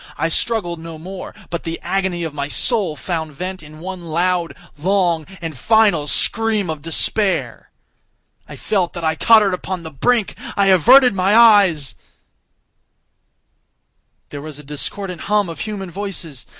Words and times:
I 0.17 0.29
struggled 0.29 0.79
no 0.79 0.97
more, 0.97 1.35
but 1.51 1.61
the 1.61 1.79
agony 1.83 2.23
of 2.23 2.33
my 2.33 2.47
soul 2.47 2.95
found 2.95 3.33
vent 3.33 3.61
in 3.61 3.77
one 3.79 4.03
loud, 4.05 4.55
long, 4.75 5.27
and 5.41 5.55
final 5.55 6.07
scream 6.07 6.71
of 6.71 6.81
despair. 6.81 7.69
I 8.49 8.55
felt 8.55 8.93
that 8.93 9.03
I 9.03 9.13
tottered 9.13 9.53
upon 9.53 9.83
the 9.83 9.91
brink—I 9.91 10.65
averted 10.69 11.13
my 11.13 11.35
eyes— 11.35 11.93
There 14.29 14.41
was 14.41 14.57
a 14.57 14.63
discordant 14.63 15.21
hum 15.29 15.49
of 15.49 15.59
human 15.59 15.91
voices! 15.91 16.47